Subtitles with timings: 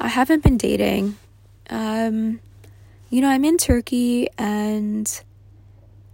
[0.00, 1.18] I haven't been dating.
[1.68, 2.40] Um,
[3.10, 5.22] you know, I'm in Turkey and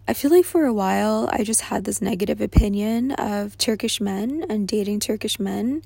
[0.08, 4.44] I feel like for a while I just had this negative opinion of Turkish men
[4.48, 5.82] and dating Turkish men.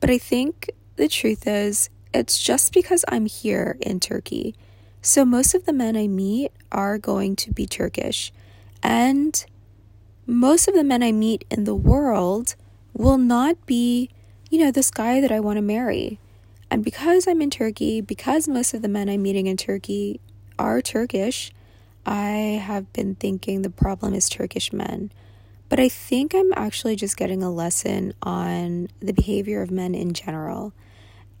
[0.00, 4.56] But I think the truth is, it's just because I'm here in Turkey.
[5.00, 8.32] So most of the men I meet are going to be Turkish.
[8.82, 9.44] And
[10.26, 12.56] most of the men I meet in the world
[12.94, 14.10] will not be,
[14.50, 16.18] you know, this guy that I want to marry.
[16.70, 20.20] And because I'm in Turkey, because most of the men I'm meeting in Turkey
[20.58, 21.50] are Turkish,
[22.04, 25.10] I have been thinking the problem is Turkish men.
[25.68, 30.14] But I think I'm actually just getting a lesson on the behavior of men in
[30.14, 30.72] general.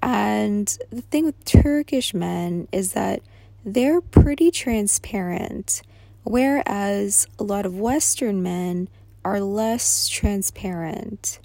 [0.02, 3.22] And the thing with Turkish men is that
[3.64, 5.82] they're pretty transparent,
[6.24, 8.88] whereas a lot of Western men
[9.24, 11.40] are less transparent.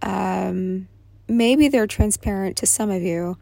[0.00, 0.88] Um,
[1.32, 3.36] maybe they're transparent to some of you.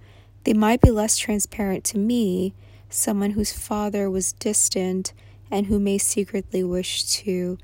[0.44, 2.54] They might be less transparent to me,
[2.88, 5.12] someone whose father was distant
[5.50, 7.58] and who may secretly wish to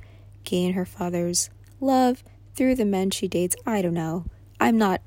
[0.44, 2.22] gain her father's love
[2.54, 3.56] through the men she dates.
[3.66, 4.24] I don't know.
[4.60, 5.00] I'm not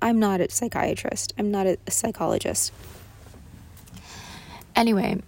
[0.00, 1.32] I'm not a psychiatrist.
[1.38, 2.72] I'm not a, a psychologist.
[4.74, 5.20] Anyway,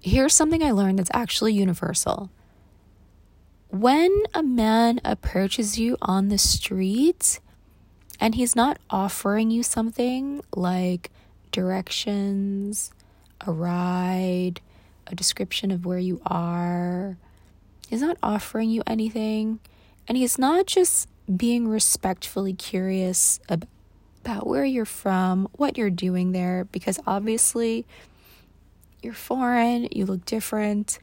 [0.00, 2.30] here's something I learned that's actually universal.
[3.72, 7.40] When a man approaches you on the street
[8.20, 11.10] and he's not offering you something like
[11.52, 12.92] directions,
[13.40, 14.60] a ride,
[15.06, 17.16] a description of where you are,
[17.88, 19.58] he's not offering you anything,
[20.06, 26.66] and he's not just being respectfully curious about where you're from, what you're doing there,
[26.72, 27.86] because obviously
[29.02, 30.98] you're foreign, you look different.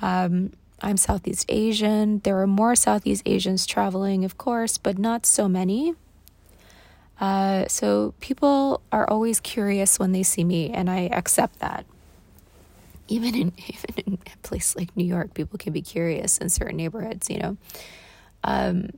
[0.00, 2.18] Um, I'm Southeast Asian.
[2.20, 5.94] There are more Southeast Asians traveling, of course, but not so many.
[7.20, 11.86] Uh, so people are always curious when they see me, and I accept that.
[13.06, 16.76] Even in even in a place like New York, people can be curious in certain
[16.76, 17.56] neighborhoods, you know.
[18.42, 18.90] Um,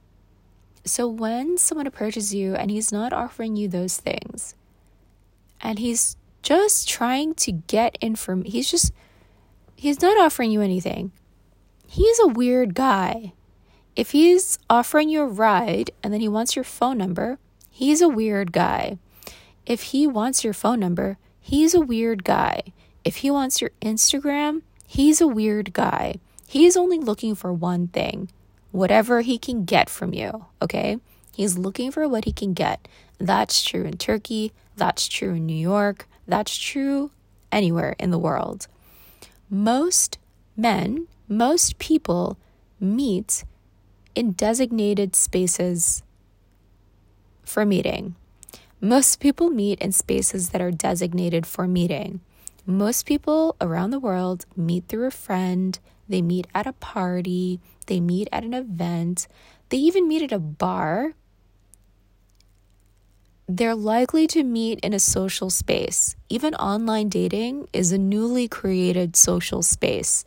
[0.84, 4.54] so when someone approaches you and he's not offering you those things,
[5.60, 8.92] and he's just trying to get inform, he's just
[9.74, 11.12] he's not offering you anything.
[11.96, 13.32] He's a weird guy.
[13.96, 17.38] If he's offering you a ride and then he wants your phone number,
[17.70, 18.98] he's a weird guy.
[19.64, 22.64] If he wants your phone number, he's a weird guy.
[23.02, 26.16] If he wants your Instagram, he's a weird guy.
[26.46, 28.28] He's only looking for one thing
[28.72, 30.98] whatever he can get from you, okay?
[31.34, 32.86] He's looking for what he can get.
[33.16, 37.10] That's true in Turkey, that's true in New York, that's true
[37.50, 38.68] anywhere in the world.
[39.48, 40.18] Most
[40.56, 42.38] men, most people
[42.80, 43.44] meet
[44.14, 46.02] in designated spaces
[47.44, 48.14] for meeting.
[48.80, 52.20] Most people meet in spaces that are designated for meeting.
[52.66, 55.78] Most people around the world meet through a friend,
[56.08, 59.28] they meet at a party, they meet at an event,
[59.68, 61.14] they even meet at a bar.
[63.48, 66.16] They're likely to meet in a social space.
[66.28, 70.24] Even online dating is a newly created social space.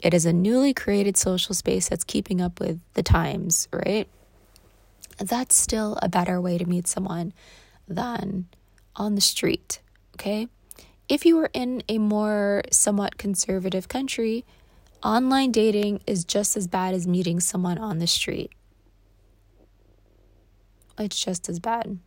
[0.00, 4.08] It is a newly created social space that's keeping up with the times, right?
[5.18, 7.32] That's still a better way to meet someone
[7.88, 8.46] than
[8.94, 9.80] on the street,
[10.14, 10.48] okay?
[11.08, 14.44] If you were in a more somewhat conservative country,
[15.02, 18.50] Online dating is just as bad as meeting someone on the street.
[20.98, 22.00] It's just as bad.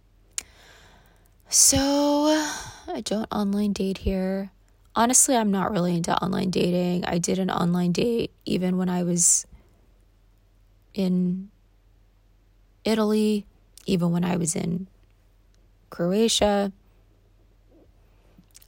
[1.48, 1.80] So,
[2.88, 4.52] I don't online date here.
[4.96, 7.06] Honestly, I'm not really into online dating.
[7.06, 9.46] I did an online date even when I was
[10.94, 11.50] in
[12.84, 13.46] Italy,
[13.86, 14.88] even when I was in
[15.90, 16.72] Croatia.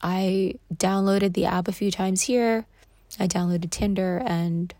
[0.01, 2.65] I downloaded the app a few times here
[3.19, 4.73] I downloaded Tinder and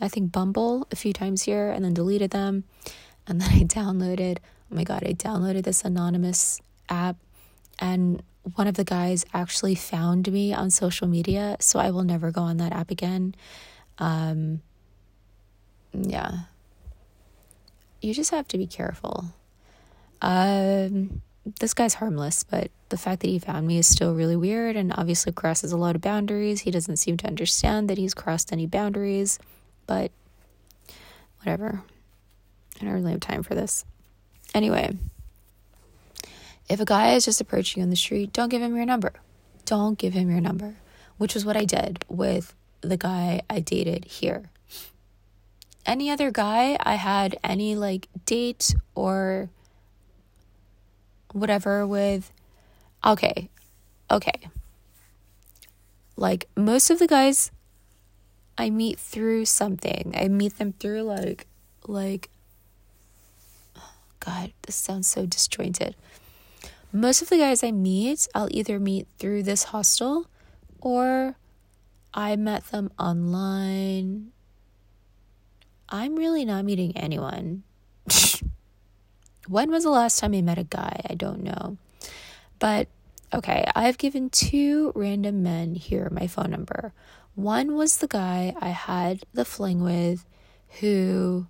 [0.00, 2.64] I think Bumble a few times here and then deleted them.
[3.26, 4.38] And then I downloaded,
[4.70, 7.16] oh my God, I downloaded this anonymous app
[7.78, 8.22] and
[8.54, 11.56] one of the guys actually found me on social media.
[11.60, 13.34] So I will never go on that app again.
[13.98, 14.62] Um,
[15.92, 16.32] yeah.
[18.00, 19.26] You just have to be careful.
[20.20, 21.22] Um,
[21.60, 24.92] this guy's harmless, but the fact that he found me is still really weird and
[24.96, 26.60] obviously crosses a lot of boundaries.
[26.60, 29.38] He doesn't seem to understand that he's crossed any boundaries,
[29.86, 30.10] but
[31.38, 31.82] whatever.
[32.80, 33.84] I don't really have time for this.
[34.54, 34.96] Anyway,
[36.68, 39.12] if a guy is just approaching you on the street, don't give him your number.
[39.64, 40.76] Don't give him your number,
[41.18, 44.50] which is what I did with the guy I dated here.
[45.84, 49.50] Any other guy I had any like date or
[51.32, 52.32] whatever with
[53.04, 53.48] okay.
[54.10, 54.48] Okay.
[56.16, 57.50] Like most of the guys
[58.56, 60.14] I meet through something.
[60.16, 61.46] I meet them through like
[61.86, 62.28] like
[63.76, 65.96] oh God, this sounds so disjointed.
[66.92, 70.26] Most of the guys I meet, I'll either meet through this hostel
[70.80, 71.36] or
[72.12, 74.32] I met them online.
[75.88, 77.62] I'm really not meeting anyone.
[79.48, 81.00] when was the last time I met a guy?
[81.08, 81.78] I don't know.
[82.58, 82.88] But
[83.32, 86.92] okay, I've given two random men here my phone number.
[87.34, 90.26] One was the guy I had the fling with
[90.80, 91.46] who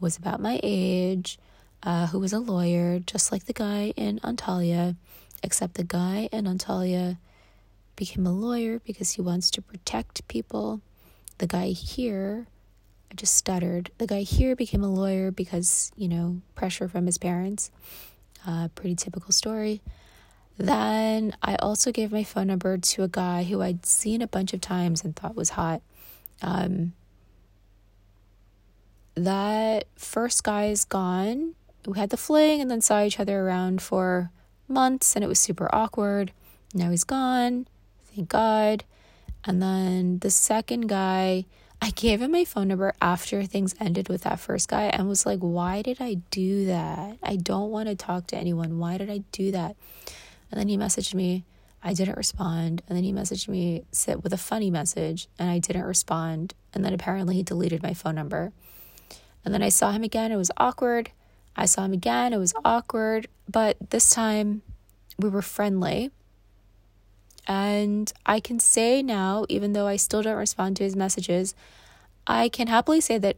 [0.00, 1.38] was about my age,
[1.82, 4.96] uh, who was a lawyer, just like the guy in Antalya,
[5.42, 7.18] except the guy in Antalya
[7.96, 10.80] became a lawyer because he wants to protect people.
[11.38, 12.46] The guy here,
[13.10, 13.90] I just stuttered.
[13.98, 17.70] The guy here became a lawyer because, you know, pressure from his parents.
[18.46, 19.80] Uh, pretty typical story.
[20.56, 24.52] Then I also gave my phone number to a guy who I'd seen a bunch
[24.52, 25.82] of times and thought was hot.
[26.42, 26.92] Um,
[29.14, 31.54] that first guy is gone.
[31.86, 34.30] We had the fling and then saw each other around for
[34.68, 36.32] months and it was super awkward.
[36.74, 37.66] Now he's gone.
[38.14, 38.84] Thank God.
[39.44, 41.46] And then the second guy,
[41.80, 45.24] I gave him my phone number after things ended with that first guy and was
[45.24, 47.18] like, why did I do that?
[47.22, 48.78] I don't want to talk to anyone.
[48.78, 49.76] Why did I do that?
[50.50, 51.44] And then he messaged me.
[51.82, 52.82] I didn't respond.
[52.88, 56.54] And then he messaged me sit with a funny message and I didn't respond.
[56.74, 58.52] And then apparently he deleted my phone number.
[59.44, 60.32] And then I saw him again.
[60.32, 61.12] It was awkward.
[61.58, 62.32] I saw him again.
[62.32, 63.26] It was awkward.
[63.50, 64.62] But this time
[65.18, 66.12] we were friendly.
[67.46, 71.54] And I can say now, even though I still don't respond to his messages,
[72.26, 73.36] I can happily say that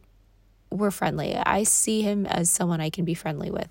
[0.69, 1.35] we're friendly.
[1.35, 3.69] I see him as someone I can be friendly with.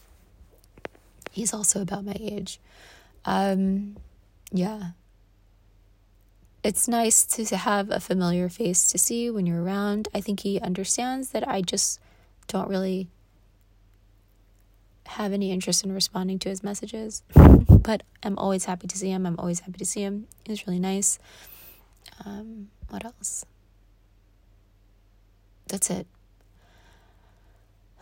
[1.30, 2.58] He's also about my age.
[3.24, 3.96] Um,
[4.50, 4.90] yeah.
[6.64, 10.08] It's nice to, have a familiar face to see when you're around.
[10.12, 12.00] I think he understands that I just
[12.48, 13.08] don't really
[15.10, 17.22] have any interest in responding to his messages.
[17.34, 19.26] but I'm always happy to see him.
[19.26, 20.26] I'm always happy to see him.
[20.44, 21.18] He's really nice.
[22.24, 23.44] Um, what else?
[25.68, 26.06] That's it.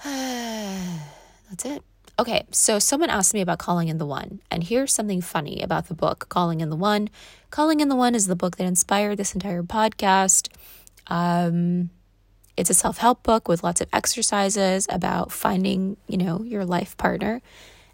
[0.04, 1.82] That's it.
[2.20, 5.86] Okay, so someone asked me about Calling in the One, and here's something funny about
[5.86, 7.08] the book Calling in the One.
[7.50, 10.48] Calling in the One is the book that inspired this entire podcast.
[11.06, 11.90] Um,
[12.58, 16.96] it's a self help book with lots of exercises about finding, you know, your life
[16.96, 17.40] partner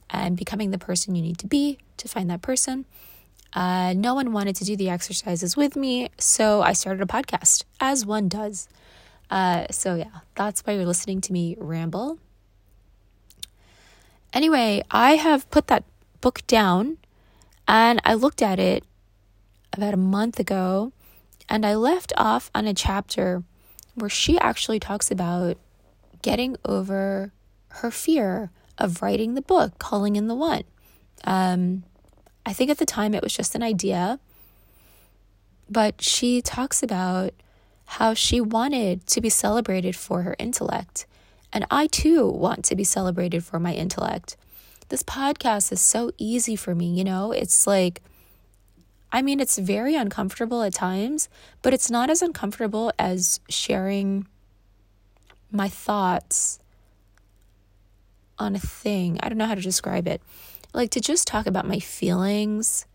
[0.09, 2.87] and becoming the person you need to be to find that person.
[3.53, 7.65] Uh, no one wanted to do the exercises with me, so I started a podcast,
[7.79, 8.67] as one does.
[9.31, 12.19] Uh, so, yeah, that's why you're listening to me ramble.
[14.33, 15.85] Anyway, I have put that
[16.23, 16.97] book down
[17.69, 18.83] and I looked at it
[19.75, 20.93] about a month ago
[21.49, 23.45] and I left off on a chapter
[23.95, 25.57] where she actually talks about
[26.23, 27.33] getting over
[27.69, 30.65] her fear of writing the book, calling in the one.
[31.25, 31.85] Um,
[32.45, 34.19] I think at the time it was just an idea,
[35.71, 37.33] but she talks about
[37.87, 41.07] how she wanted to be celebrated for her intellect
[41.55, 44.37] and I too want to be celebrated for my intellect.
[44.89, 47.31] This podcast is so easy for me, you know?
[47.31, 48.03] It's like,
[49.15, 51.29] I mean, it's very uncomfortable at times,
[51.63, 54.27] but it's not as uncomfortable as sharing
[55.53, 56.59] my thoughts
[58.41, 59.21] on a thing.
[59.23, 60.21] I don't know how to describe it.
[60.73, 62.87] Like to just talk about my feelings.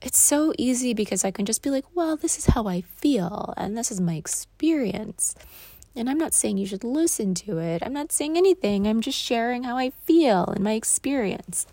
[0.00, 3.52] It's so easy because I can just be like, well, this is how I feel
[3.56, 5.34] and this is my experience.
[5.96, 7.82] And I'm not saying you should listen to it.
[7.84, 8.86] I'm not saying anything.
[8.86, 11.66] I'm just sharing how I feel and my experience.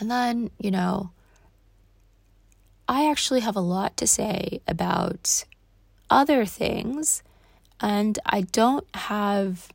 [0.00, 1.12] And then, you know,
[2.88, 5.44] I actually have a lot to say about
[6.08, 7.22] other things,
[7.80, 9.68] and I don't have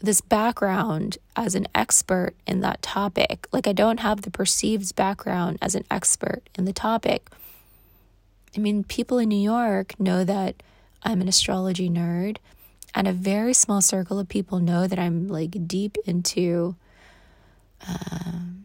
[0.00, 3.46] this background as an expert in that topic.
[3.52, 7.28] Like, I don't have the perceived background as an expert in the topic.
[8.56, 10.62] I mean, people in New York know that
[11.04, 12.38] I'm an astrology nerd,
[12.94, 16.74] and a very small circle of people know that I'm like deep into
[17.86, 18.57] um,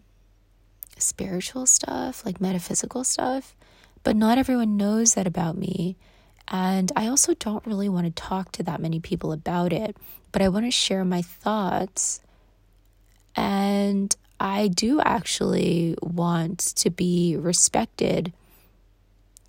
[1.04, 3.56] spiritual stuff, like metaphysical stuff,
[4.04, 5.96] but not everyone knows that about me.
[6.48, 9.96] And I also don't really want to talk to that many people about it,
[10.32, 12.20] but I want to share my thoughts.
[13.36, 18.34] And I do actually want to be respected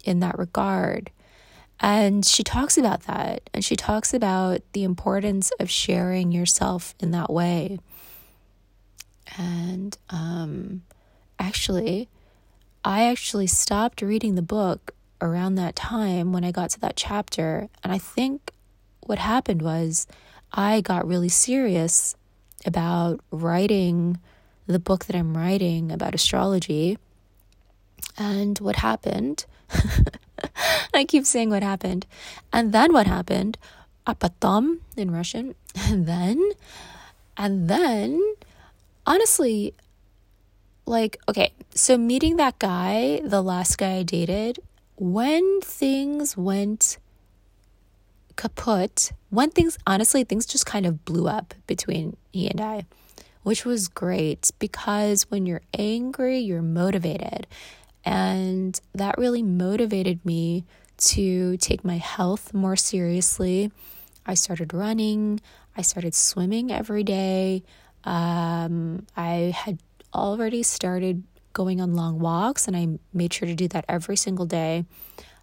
[0.05, 1.11] in that regard.
[1.81, 3.51] And she talks about that.
[3.53, 7.79] And she talks about the importance of sharing yourself in that way.
[9.37, 10.83] And um,
[11.39, 12.09] actually,
[12.85, 17.69] I actually stopped reading the book around that time when I got to that chapter.
[17.83, 18.53] And I think
[19.01, 20.07] what happened was
[20.53, 22.15] I got really serious
[22.67, 24.19] about writing
[24.67, 26.99] the book that I'm writing about astrology.
[28.17, 29.47] And what happened,
[30.95, 32.07] I keep saying what happened.
[32.53, 33.59] And then what happened,
[34.07, 35.55] apatom in Russian.
[35.89, 36.53] And then,
[37.37, 38.23] and then,
[39.07, 39.75] honestly,
[40.87, 44.59] like, okay, so meeting that guy, the last guy I dated,
[44.97, 46.99] when things went
[48.37, 52.87] kaput, when things, honestly, things just kind of blew up between he and I,
[53.43, 57.47] which was great because when you're angry, you're motivated.
[58.05, 60.65] And that really motivated me
[60.97, 63.73] to take my health more seriously.
[64.27, 65.41] I started running,
[65.77, 67.63] I started swimming every day.
[68.05, 69.79] Um, I had
[70.15, 74.47] already started going on long walks, and I made sure to do that every single
[74.47, 74.85] day.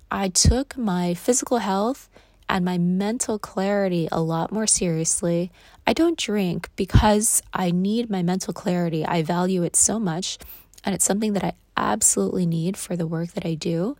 [0.09, 2.09] I took my physical health
[2.49, 5.51] and my mental clarity a lot more seriously.
[5.87, 9.05] I don't drink because I need my mental clarity.
[9.05, 10.37] I value it so much,
[10.83, 13.95] and it's something that I absolutely need for the work that I do.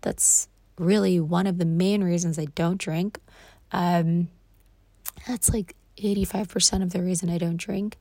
[0.00, 0.48] That's
[0.78, 3.20] really one of the main reasons I don't drink.
[3.70, 4.28] Um,
[5.28, 7.98] that's like 85% of the reason I don't drink.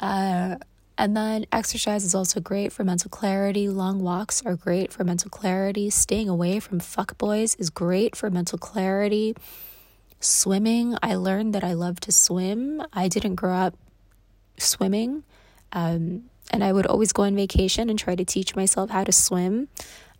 [0.00, 0.56] Uh,
[0.98, 3.68] and then exercise is also great for mental clarity.
[3.68, 5.90] Long walks are great for mental clarity.
[5.90, 9.36] Staying away from fuck boys is great for mental clarity.
[10.18, 12.82] Swimming, I learned that I love to swim.
[12.92, 13.76] I didn't grow up
[14.58, 15.22] swimming.
[15.72, 19.12] Um, and I would always go on vacation and try to teach myself how to
[19.12, 19.68] swim.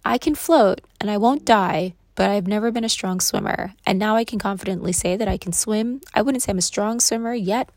[0.04, 3.74] I can float and I won't die, but I've never been a strong swimmer.
[3.84, 6.02] And now I can confidently say that I can swim.
[6.14, 7.70] I wouldn't say I'm a strong swimmer yet,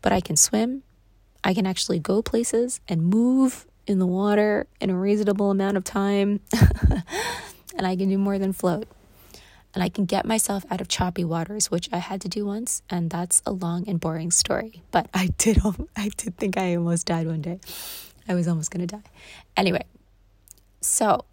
[0.00, 0.82] but I can swim
[1.44, 5.84] I can actually go places and move in the water in a reasonable amount of
[5.84, 6.40] time.
[7.76, 8.86] and I can do more than float.
[9.74, 12.82] And I can get myself out of choppy waters, which I had to do once,
[12.90, 14.82] and that's a long and boring story.
[14.90, 15.58] But I did
[15.96, 17.58] I did think I almost died one day.
[18.28, 19.02] I was almost going to die.
[19.56, 19.84] Anyway,
[20.82, 21.24] so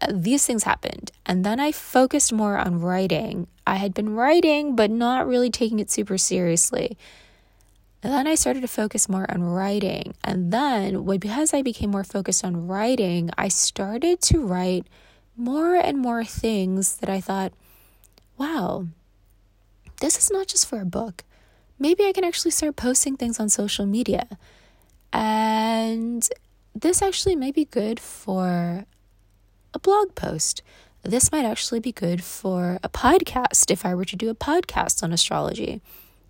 [0.00, 1.12] uh, these things happened.
[1.26, 3.46] And then I focused more on writing.
[3.66, 6.96] I had been writing, but not really taking it super seriously.
[8.06, 10.14] And then I started to focus more on writing.
[10.22, 14.86] And then, because I became more focused on writing, I started to write
[15.36, 17.52] more and more things that I thought,
[18.38, 18.86] wow,
[20.00, 21.24] this is not just for a book.
[21.80, 24.38] Maybe I can actually start posting things on social media.
[25.12, 26.28] And
[26.76, 28.86] this actually may be good for
[29.74, 30.62] a blog post.
[31.02, 35.02] This might actually be good for a podcast if I were to do a podcast
[35.02, 35.82] on astrology.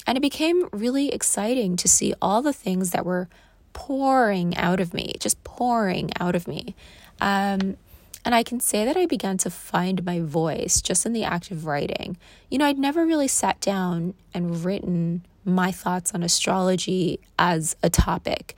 [0.06, 3.28] And it became really exciting to see all the things that were
[3.72, 6.74] pouring out of me, just pouring out of me.
[7.20, 7.76] Um,
[8.24, 11.50] and I can say that I began to find my voice just in the act
[11.50, 12.16] of writing.
[12.50, 17.88] You know, I'd never really sat down and written my thoughts on astrology as a
[17.88, 18.56] topic.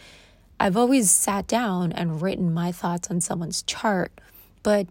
[0.59, 4.11] I've always sat down and written my thoughts on someone's chart,
[4.62, 4.87] but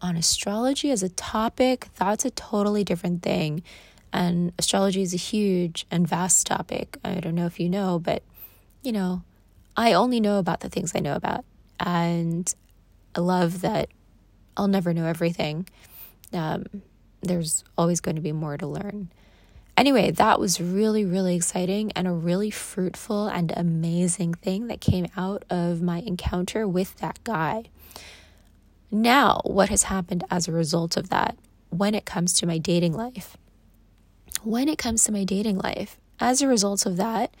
[0.00, 3.62] on astrology as a topic, that's a totally different thing.
[4.12, 6.98] And astrology is a huge and vast topic.
[7.04, 8.22] I don't know if you know, but
[8.82, 9.22] you know,
[9.76, 11.44] I only know about the things I know about.
[11.80, 12.52] And
[13.14, 13.88] I love that
[14.56, 15.68] I'll never know everything.
[16.32, 16.64] Um,
[17.22, 19.10] there's always going to be more to learn.
[19.76, 25.06] Anyway, that was really, really exciting and a really fruitful and amazing thing that came
[25.16, 27.62] out of my encounter with that guy.
[28.90, 31.36] Now, what has happened as a result of that
[31.70, 33.36] when it comes to my dating life?
[34.42, 37.34] When it comes to my dating life, as a result of that,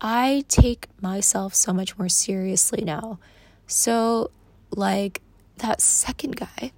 [0.00, 3.18] I take myself so much more seriously now.
[3.66, 4.30] So,
[4.70, 5.22] like
[5.58, 6.72] that second guy,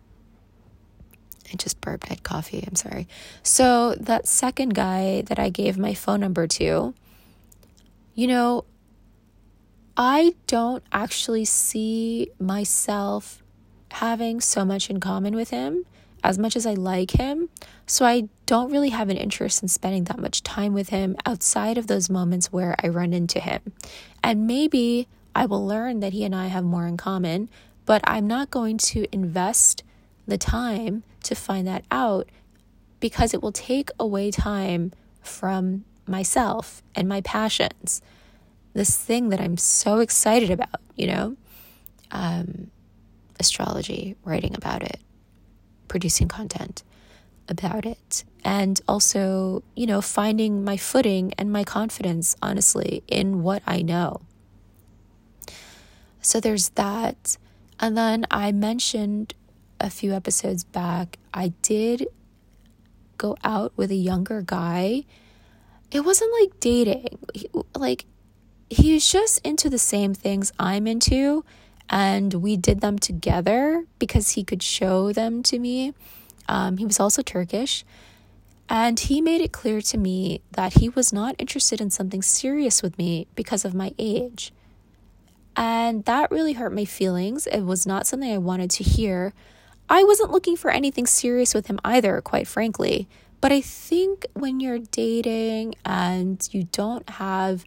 [1.52, 3.08] I just burped, at coffee, I'm sorry.
[3.42, 6.94] So, that second guy that I gave my phone number to,
[8.14, 8.64] you know,
[9.96, 13.42] I don't actually see myself
[13.92, 15.86] having so much in common with him
[16.26, 17.48] as much as I like him.
[17.86, 21.78] So I don't really have an interest in spending that much time with him outside
[21.78, 23.60] of those moments where I run into him.
[24.22, 27.48] And maybe I will learn that he and I have more in common,
[27.84, 29.84] but I'm not going to invest
[30.26, 32.28] the time to find that out
[32.98, 34.92] because it will take away time
[35.22, 38.02] from myself and my passions.
[38.72, 41.36] This thing that I'm so excited about, you know?
[42.10, 42.70] Um,
[43.38, 45.00] astrology, writing about it
[45.88, 46.82] producing content.
[47.48, 48.24] about it.
[48.44, 54.20] And also, you know, finding my footing and my confidence, honestly, in what I know.
[56.20, 57.36] So there's that.
[57.78, 59.34] And then I mentioned
[59.80, 62.08] a few episodes back, I did
[63.18, 65.04] go out with a younger guy.
[65.90, 67.18] It wasn't like dating.
[67.34, 68.06] He, like
[68.70, 71.44] he was just into the same things I'm into
[71.88, 75.94] and we did them together because he could show them to me.
[76.48, 77.84] Um, he was also Turkish.
[78.68, 82.82] And he made it clear to me that he was not interested in something serious
[82.82, 84.52] with me because of my age.
[85.54, 87.46] And that really hurt my feelings.
[87.46, 89.32] It was not something I wanted to hear.
[89.88, 93.08] I wasn't looking for anything serious with him either, quite frankly.
[93.40, 97.64] But I think when you're dating and you don't have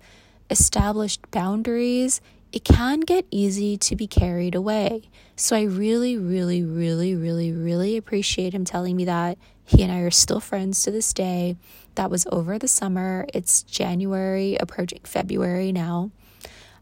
[0.49, 2.19] established boundaries,
[2.51, 5.09] it can get easy to be carried away.
[5.35, 9.37] So I really, really, really, really, really appreciate him telling me that.
[9.63, 11.55] He and I are still friends to this day.
[11.95, 13.27] That was over the summer.
[13.33, 16.11] It's January, approaching February now.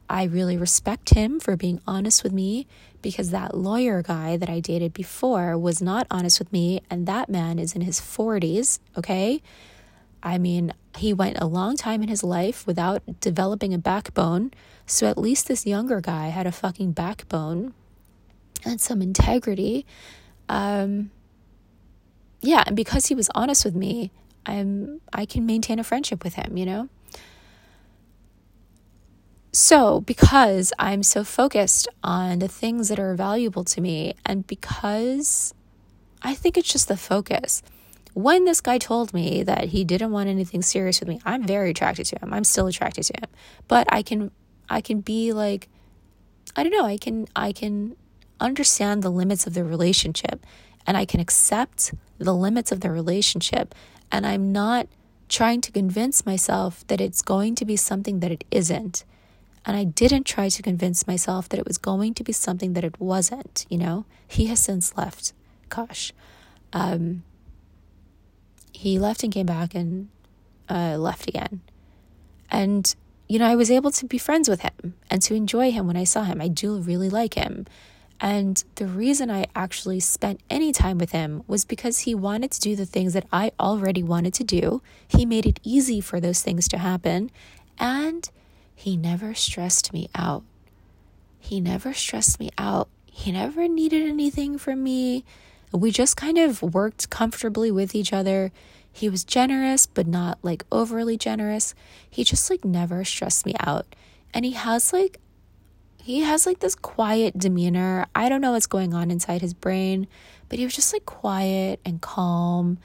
[0.09, 2.65] I really respect him for being honest with me
[3.01, 7.29] because that lawyer guy that I dated before was not honest with me, and that
[7.29, 9.41] man is in his 40s, okay?
[10.23, 14.51] I mean, he went a long time in his life without developing a backbone.
[14.85, 17.73] So at least this younger guy had a fucking backbone
[18.65, 19.85] and some integrity.
[20.49, 21.11] Um,
[22.41, 24.11] yeah, and because he was honest with me,
[24.45, 26.89] I'm I can maintain a friendship with him, you know?
[29.51, 35.53] So, because I'm so focused on the things that are valuable to me, and because
[36.21, 37.63] I think it's just the focus
[38.17, 41.69] when this guy told me that he didn't want anything serious with me, I'm very
[41.69, 42.33] attracted to him.
[42.33, 43.29] I'm still attracted to him.
[43.67, 44.31] But I can
[44.69, 45.69] I can be like
[46.55, 47.95] I don't know, I can I can
[48.39, 50.43] understand the limits of the relationship
[50.87, 53.75] and I can accept the limits of the relationship
[54.11, 54.87] and I'm not
[55.29, 59.05] trying to convince myself that it's going to be something that it isn't.
[59.63, 62.83] And I didn't try to convince myself that it was going to be something that
[62.83, 64.05] it wasn't, you know?
[64.27, 65.33] He has since left.
[65.69, 66.13] Gosh.
[66.73, 67.23] Um,
[68.77, 70.07] he left and came back and
[70.69, 71.61] uh, left again.
[72.51, 72.95] And,
[73.27, 75.97] you know, I was able to be friends with him and to enjoy him when
[75.97, 76.39] I saw him.
[76.39, 77.65] I do really like him.
[78.21, 82.61] And the reason I actually spent any time with him was because he wanted to
[82.61, 84.83] do the things that I already wanted to do.
[85.07, 87.31] He made it easy for those things to happen.
[87.79, 88.29] And
[88.75, 90.43] he never stressed me out.
[91.39, 92.89] He never stressed me out.
[93.11, 95.25] He never needed anything from me.
[95.73, 98.51] We just kind of worked comfortably with each other.
[98.91, 101.75] He was generous, but not like overly generous.
[102.09, 103.85] He just like never stressed me out.
[104.33, 105.19] And he has like
[106.01, 108.05] he has like this quiet demeanor.
[108.15, 110.07] I don't know what's going on inside his brain,
[110.47, 112.77] but he was just like quiet and calm.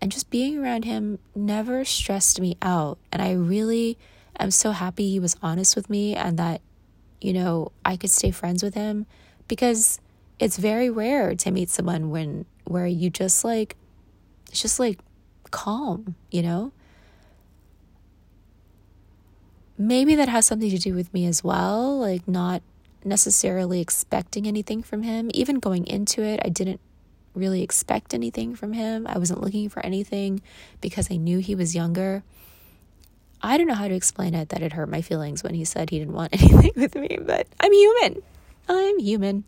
[0.00, 2.98] And just being around him never stressed me out.
[3.10, 3.96] And I really
[4.38, 6.60] am so happy he was honest with me and that,
[7.18, 9.06] you know, I could stay friends with him
[9.48, 9.98] because
[10.38, 13.76] it's very rare to meet someone when where you just like
[14.50, 14.98] it's just like
[15.50, 16.72] calm, you know?
[19.78, 22.62] Maybe that has something to do with me as well, like not
[23.04, 25.30] necessarily expecting anything from him.
[25.34, 26.80] Even going into it, I didn't
[27.34, 29.06] really expect anything from him.
[29.06, 30.40] I wasn't looking for anything
[30.80, 32.22] because I knew he was younger.
[33.42, 35.90] I don't know how to explain it that it hurt my feelings when he said
[35.90, 38.22] he didn't want anything with me, but I'm human.
[38.68, 39.44] I'm human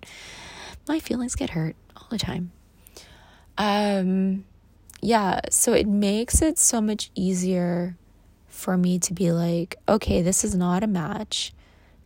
[0.88, 2.53] my feelings get hurt all the time.
[3.57, 4.44] Um,
[5.01, 7.96] yeah, so it makes it so much easier
[8.46, 11.53] for me to be like, okay, this is not a match.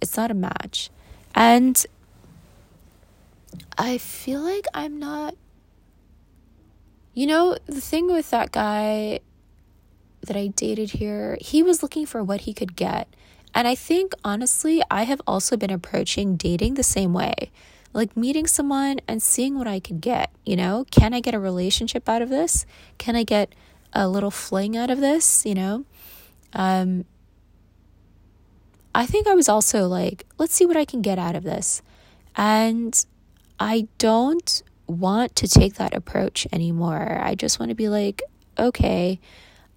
[0.01, 0.90] It's not a match.
[1.35, 1.85] And
[3.79, 5.35] I feel like I'm not.
[7.14, 9.21] You know, the thing with that guy
[10.23, 13.09] that I dated here, he was looking for what he could get.
[13.55, 17.51] And I think, honestly, I have also been approaching dating the same way
[17.92, 20.87] like meeting someone and seeing what I could get, you know?
[20.90, 22.64] Can I get a relationship out of this?
[22.98, 23.55] Can I get
[23.92, 25.85] a little fling out of this, you know?
[26.52, 27.05] Um
[28.94, 31.81] I think I was also like, let's see what I can get out of this.
[32.37, 33.05] And
[33.59, 37.18] I don't want to take that approach anymore.
[37.22, 38.22] I just want to be like,
[38.59, 39.18] okay,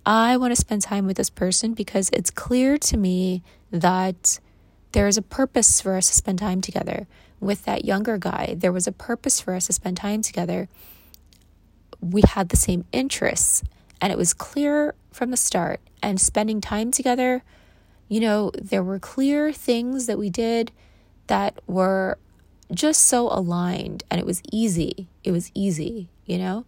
[0.06, 4.40] I want to spend time with this person because it's clear to me that
[4.92, 7.08] there is a purpose for us to spend time together
[7.40, 8.56] with that younger guy.
[8.58, 10.68] There was a purpose for us to spend time together.
[12.02, 13.64] We had the same interests,
[14.02, 15.82] and it was clear from the start.
[16.02, 17.44] And spending time together,
[18.08, 20.72] you know, there were clear things that we did
[21.28, 22.20] that were
[22.74, 25.08] just so aligned, and it was easy.
[25.24, 26.66] It was easy, you know?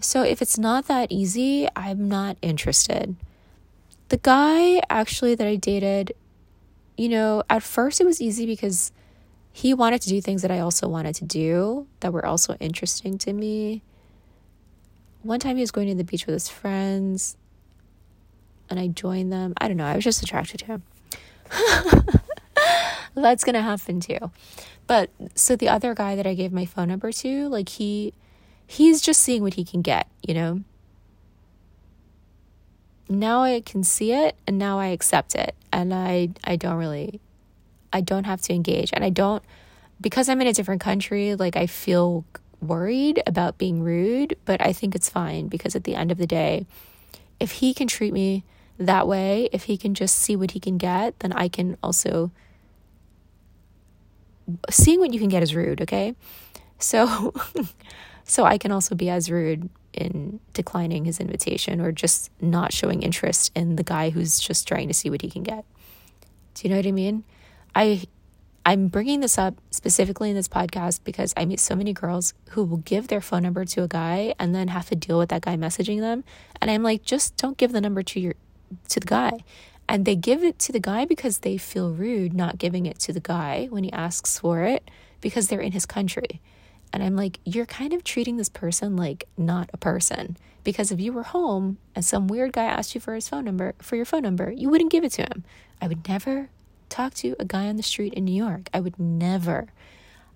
[0.00, 3.16] So if it's not that easy, I'm not interested.
[4.08, 6.12] The guy actually that I dated,
[6.96, 8.92] you know, at first it was easy because
[9.52, 13.18] he wanted to do things that I also wanted to do that were also interesting
[13.18, 13.82] to me.
[15.22, 17.36] One time he was going to the beach with his friends
[18.70, 19.52] and I joined them.
[19.58, 20.82] I don't know, I was just attracted to him.
[23.14, 24.30] That's going to happen too.
[24.86, 28.14] But so the other guy that I gave my phone number to, like he
[28.66, 30.62] he's just seeing what he can get, you know?
[33.08, 37.20] Now I can see it and now I accept it and I I don't really
[37.92, 39.42] I don't have to engage and I don't
[40.00, 42.24] because I'm in a different country, like I feel
[42.60, 46.26] worried about being rude, but I think it's fine because at the end of the
[46.26, 46.66] day,
[47.40, 48.44] if he can treat me
[48.78, 52.30] that way, if he can just see what he can get, then I can also
[54.70, 56.14] seeing what you can get is rude, okay?
[56.78, 57.32] So
[58.24, 63.02] so I can also be as rude in declining his invitation or just not showing
[63.02, 65.64] interest in the guy who's just trying to see what he can get.
[66.54, 67.24] Do you know what I mean?
[67.74, 68.04] I
[68.64, 72.62] I'm bringing this up specifically in this podcast because I meet so many girls who
[72.62, 75.42] will give their phone number to a guy and then have to deal with that
[75.42, 76.22] guy messaging them.
[76.60, 78.34] And I'm like, just don't give the number to your
[78.90, 79.40] to the guy.
[79.88, 83.12] And they give it to the guy because they feel rude not giving it to
[83.12, 84.88] the guy when he asks for it
[85.20, 86.40] because they're in his country.
[86.92, 90.36] And I'm like, you're kind of treating this person like not a person.
[90.62, 93.74] Because if you were home and some weird guy asked you for his phone number,
[93.80, 95.42] for your phone number, you wouldn't give it to him.
[95.80, 96.50] I would never
[96.92, 98.68] talk to a guy on the street in New York.
[98.72, 99.68] I would never,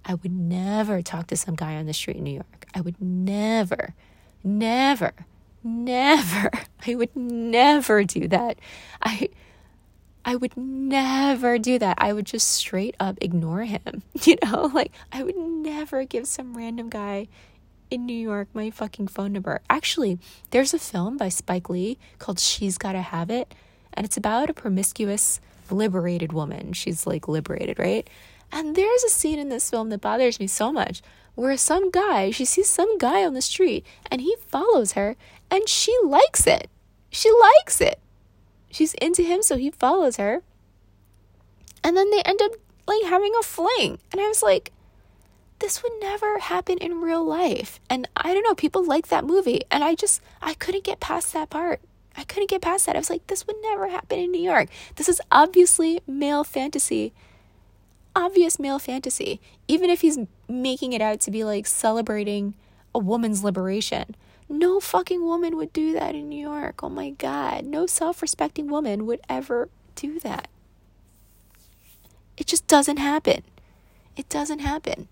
[0.05, 2.67] I would never talk to some guy on the street in New York.
[2.75, 3.95] I would never,
[4.43, 5.13] never,
[5.63, 6.51] never,
[6.87, 8.59] I would never do that.
[9.03, 9.29] I,
[10.25, 11.99] I would never do that.
[12.01, 14.03] I would just straight up ignore him.
[14.25, 17.29] You know, like I would never give some random guy
[17.91, 19.61] in New York my fucking phone number.
[19.71, 20.19] Actually,
[20.51, 23.55] there's a film by Spike Lee called She's Gotta Have It,
[23.95, 25.41] and it's about a promiscuous,
[25.73, 26.73] liberated woman.
[26.73, 28.09] She's like liberated, right?
[28.53, 31.03] And there's a scene in this film that bothers me so much
[31.35, 35.17] where some guy, she sees some guy on the street and he follows her
[35.51, 36.69] and she likes it.
[37.11, 38.01] She likes it
[38.77, 40.43] she's into him, so he follows her.
[41.83, 42.53] And then they end up
[42.87, 43.99] like having a fling.
[44.13, 44.73] And I was like,
[45.59, 47.81] this would never happen in real life.
[47.89, 49.63] And I don't know, people like that movie.
[49.71, 51.81] And I just, I couldn't get past that part.
[52.17, 52.97] I couldn't get past that.
[52.97, 54.69] I was like, this would never happen in New York.
[54.97, 57.13] This is obviously male fantasy.
[58.15, 59.41] Obvious male fantasy.
[59.69, 62.55] Even if he's making it out to be like celebrating
[62.95, 64.17] a woman's liberation.
[64.49, 66.83] No fucking woman would do that in New York.
[66.83, 67.67] Oh my God.
[67.67, 70.49] No self respecting woman would ever do that.
[72.37, 73.43] It just doesn't happen.
[74.17, 75.09] It doesn't happen.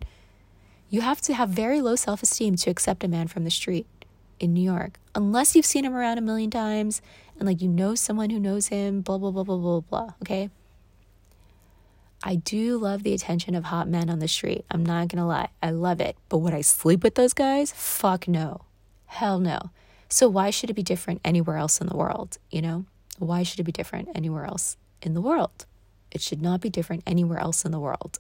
[0.89, 3.87] You have to have very low self esteem to accept a man from the street
[4.41, 7.01] in New York, unless you've seen him around a million times
[7.39, 10.15] and like you know someone who knows him, blah, blah, blah, blah, blah, blah.
[10.23, 10.51] Okay.
[12.23, 14.65] I do love the attention of hot men on the street.
[14.71, 15.49] I'm not gonna lie.
[15.63, 16.17] I love it.
[16.29, 17.73] But would I sleep with those guys?
[17.73, 18.63] Fuck no.
[19.07, 19.71] Hell no.
[20.09, 22.39] So why should it be different anywhere else in the world?
[22.51, 22.85] You know,
[23.19, 25.67] why should it be different anywhere else in the world?
[26.11, 28.19] It should not be different anywhere else in the world.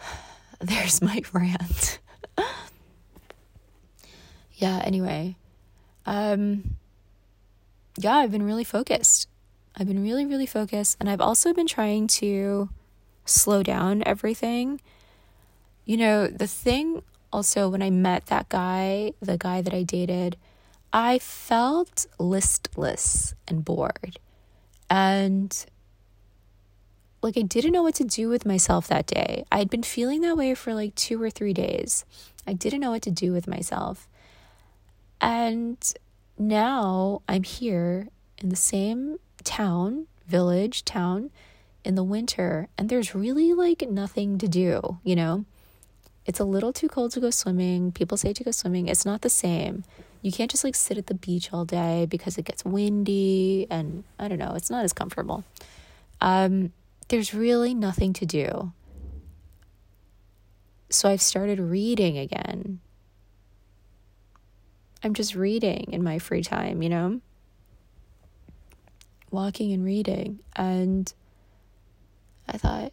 [0.60, 1.98] There's my rant.
[4.62, 5.36] Yeah, anyway.
[6.06, 6.76] Um
[7.98, 9.28] yeah, I've been really focused.
[9.76, 12.70] I've been really really focused and I've also been trying to
[13.24, 14.80] slow down everything.
[15.84, 20.36] You know, the thing also, when I met that guy, the guy that I dated,
[20.92, 24.18] I felt listless and bored.
[24.90, 25.64] And
[27.22, 29.44] like I didn't know what to do with myself that day.
[29.50, 32.04] I'd been feeling that way for like 2 or 3 days.
[32.46, 34.08] I didn't know what to do with myself.
[35.22, 35.78] And
[36.36, 38.08] now I'm here
[38.38, 41.30] in the same town, village, town
[41.84, 45.44] in the winter and there's really like nothing to do, you know?
[46.26, 47.90] It's a little too cold to go swimming.
[47.90, 48.86] People say to go swimming.
[48.86, 49.84] It's not the same.
[50.22, 54.04] You can't just like sit at the beach all day because it gets windy and
[54.18, 55.44] I don't know, it's not as comfortable.
[56.20, 56.72] Um,
[57.08, 58.72] there's really nothing to do.
[60.90, 62.80] So I've started reading again.
[65.02, 67.20] I'm just reading in my free time, you know?
[69.30, 70.40] Walking and reading.
[70.54, 71.12] And
[72.48, 72.92] I thought,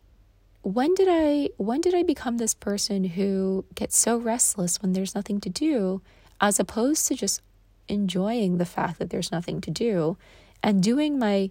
[0.61, 5.15] when did I when did I become this person who gets so restless when there's
[5.15, 6.01] nothing to do
[6.41, 7.41] as opposed to just
[7.87, 10.17] enjoying the fact that there's nothing to do
[10.61, 11.49] and doing my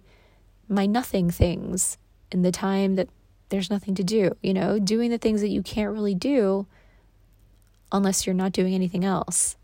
[0.67, 1.97] my nothing things
[2.31, 3.09] in the time that
[3.49, 6.67] there's nothing to do, you know, doing the things that you can't really do
[7.91, 9.55] unless you're not doing anything else.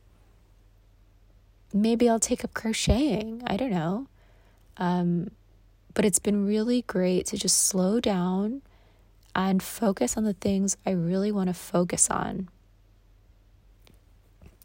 [1.76, 3.44] Maybe I'll take up crocheting.
[3.46, 4.08] I don't know.
[4.78, 5.32] Um,
[5.94, 8.62] but it's been really great to just slow down
[9.36, 12.50] and focus on the things I really want to focus on.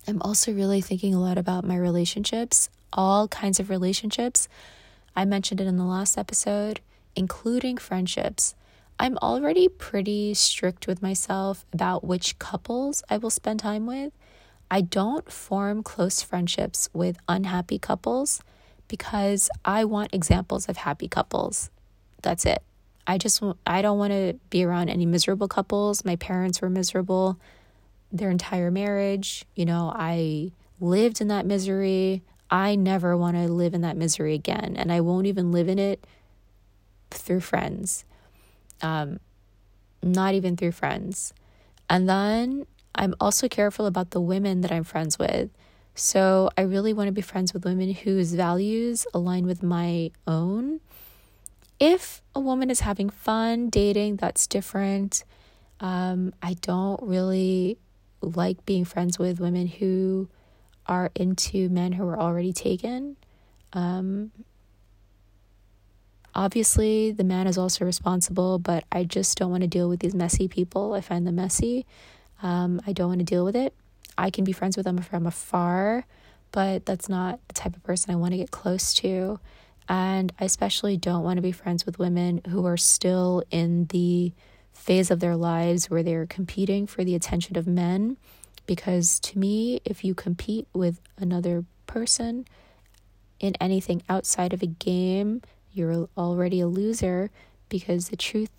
[0.07, 4.49] I'm also really thinking a lot about my relationships, all kinds of relationships.
[5.15, 6.81] I mentioned it in the last episode,
[7.15, 8.55] including friendships.
[8.99, 14.13] I'm already pretty strict with myself about which couples I will spend time with.
[14.71, 18.41] I don't form close friendships with unhappy couples
[18.89, 21.71] because I want examples of happy couples.
[22.23, 22.63] That's it.
[23.07, 26.05] I just I don't want to be around any miserable couples.
[26.05, 27.41] My parents were miserable
[28.13, 29.45] their entire marriage.
[29.57, 32.23] You know, I lived in that misery.
[32.51, 35.79] I never want to live in that misery again, and I won't even live in
[35.79, 36.05] it
[37.11, 38.05] through friends.
[38.83, 39.21] Um,
[40.03, 41.33] not even through friends.
[41.89, 45.51] And then I'm also careful about the women that I'm friends with.
[45.95, 50.81] So I really want to be friends with women whose values align with my own.
[51.79, 55.25] If a woman is having fun dating, that's different.
[55.81, 57.79] Um, I don't really
[58.21, 60.29] like being friends with women who
[60.87, 63.17] are into men who are already taken.
[63.73, 64.33] Um,
[66.35, 70.15] obviously, the man is also responsible, but I just don't want to deal with these
[70.15, 70.95] messy people.
[70.95, 71.87] I find them messy.
[72.43, 73.75] Um, I don't want to deal with it.
[74.17, 76.07] I can be friends with them from afar,
[76.53, 79.39] but that's not the type of person I want to get close to.
[79.89, 84.33] And I especially don't want to be friends with women who are still in the
[84.73, 88.17] phase of their lives where they're competing for the attention of men.
[88.67, 92.47] Because to me, if you compete with another person
[93.41, 97.31] in anything outside of a game, you're already a loser
[97.69, 98.51] because the truth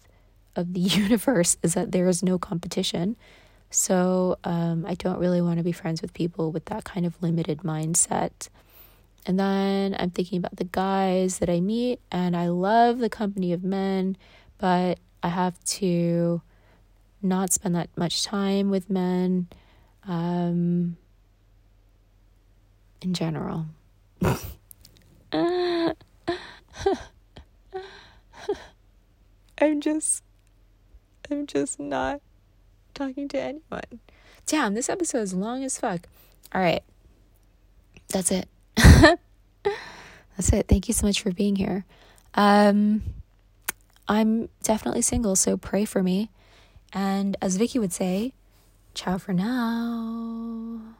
[0.55, 3.15] of the universe is that there is no competition.
[3.71, 7.21] So um, I don't really want to be friends with people with that kind of
[7.23, 8.49] limited mindset.
[9.25, 13.53] And then I'm thinking about the guys that I meet, and I love the company
[13.53, 14.17] of men,
[14.57, 16.41] but I have to
[17.21, 19.47] not spend that much time with men
[20.07, 20.97] um,
[23.01, 23.67] in general.
[29.61, 30.23] I'm just
[31.29, 32.21] I'm just not
[32.93, 33.99] talking to anyone.
[34.45, 36.07] Damn, this episode is long as fuck.
[36.53, 36.83] All right.
[38.09, 38.47] That's it.
[38.75, 40.67] That's it.
[40.67, 41.85] Thank you so much for being here.
[42.35, 43.03] Um
[44.07, 46.29] I'm definitely single, so pray for me.
[46.91, 48.33] And as Vicky would say,
[48.93, 50.97] ciao for now.